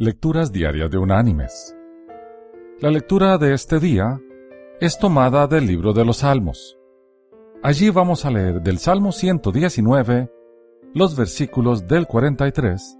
[0.00, 1.76] Lecturas Diarias de Unánimes.
[2.78, 4.20] La lectura de este día
[4.80, 6.78] es tomada del libro de los Salmos.
[7.64, 10.30] Allí vamos a leer del Salmo 119
[10.94, 12.96] los versículos del 43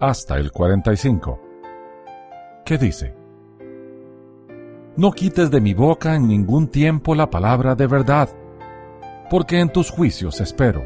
[0.00, 1.40] hasta el 45.
[2.64, 3.14] ¿Qué dice?
[4.96, 8.28] No quites de mi boca en ningún tiempo la palabra de verdad,
[9.30, 10.82] porque en tus juicios espero.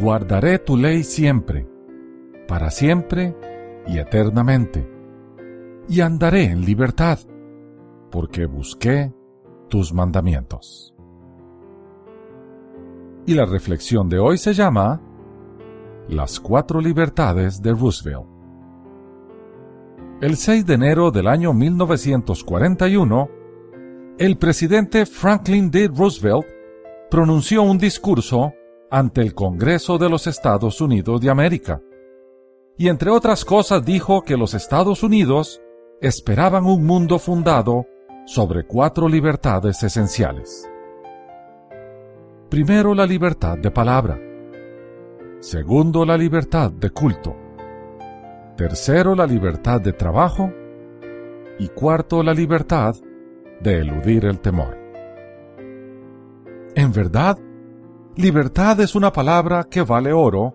[0.00, 1.66] Guardaré tu ley siempre,
[2.48, 3.36] para siempre
[3.86, 4.88] y eternamente,
[5.88, 7.18] y andaré en libertad,
[8.10, 9.12] porque busqué
[9.68, 10.94] tus mandamientos.
[13.26, 15.00] Y la reflexión de hoy se llama
[16.08, 18.26] Las cuatro libertades de Roosevelt.
[20.20, 23.28] El 6 de enero del año 1941,
[24.18, 25.88] el presidente Franklin D.
[25.88, 26.46] Roosevelt
[27.10, 28.52] pronunció un discurso
[28.90, 31.80] ante el Congreso de los Estados Unidos de América.
[32.76, 35.60] Y entre otras cosas dijo que los Estados Unidos
[36.00, 37.86] esperaban un mundo fundado
[38.26, 40.68] sobre cuatro libertades esenciales.
[42.48, 44.18] Primero, la libertad de palabra.
[45.40, 47.36] Segundo, la libertad de culto.
[48.56, 50.52] Tercero, la libertad de trabajo.
[51.58, 52.94] Y cuarto, la libertad
[53.60, 54.78] de eludir el temor.
[56.74, 57.38] En verdad,
[58.16, 60.54] libertad es una palabra que vale oro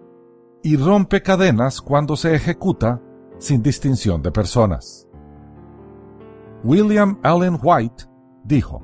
[0.64, 3.02] y rompe cadenas cuando se ejecuta
[3.38, 5.08] sin distinción de personas.
[6.64, 8.06] William Allen White
[8.44, 8.82] dijo,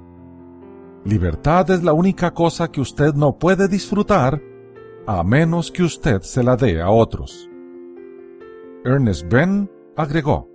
[1.05, 4.41] Libertad es la única cosa que usted no puede disfrutar
[5.05, 7.49] a menos que usted se la dé a otros.
[8.85, 10.49] Ernest Benn agregó,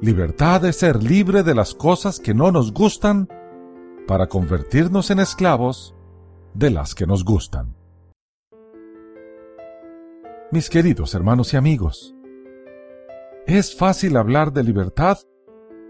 [0.00, 3.28] Libertad es ser libre de las cosas que no nos gustan
[4.06, 5.94] para convertirnos en esclavos
[6.54, 7.77] de las que nos gustan.
[10.50, 12.14] Mis queridos hermanos y amigos,
[13.46, 15.18] es fácil hablar de libertad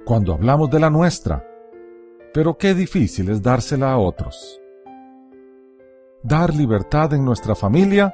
[0.05, 1.49] cuando hablamos de la nuestra,
[2.35, 4.61] pero qué difícil es dársela a otros.
[6.25, 8.13] Dar libertad en nuestra familia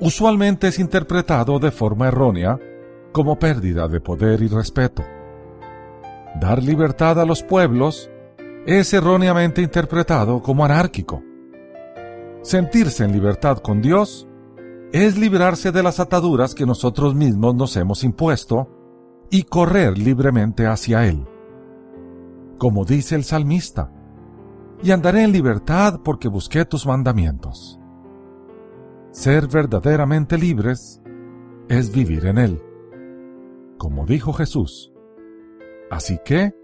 [0.00, 2.58] usualmente es interpretado de forma errónea
[3.12, 5.04] como pérdida de poder y respeto.
[6.40, 8.10] Dar libertad a los pueblos
[8.66, 11.22] es erróneamente interpretado como anárquico.
[12.42, 14.26] Sentirse en libertad con Dios
[14.92, 18.68] es librarse de las ataduras que nosotros mismos nos hemos impuesto
[19.30, 21.26] y correr libremente hacia Él.
[22.58, 23.92] Como dice el salmista,
[24.82, 27.80] y andaré en libertad porque busqué tus mandamientos.
[29.10, 31.02] Ser verdaderamente libres
[31.68, 32.62] es vivir en Él.
[33.78, 34.92] Como dijo Jesús,
[35.90, 36.54] así que,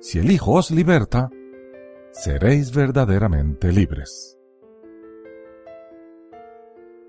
[0.00, 1.30] si el Hijo os liberta,
[2.12, 4.35] seréis verdaderamente libres.